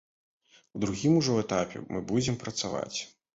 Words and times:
У 0.79 0.81
другім 0.85 1.17
ужо 1.19 1.35
этапе 1.43 1.83
мы 1.91 2.01
будзем 2.13 2.41
працаваць. 2.47 2.97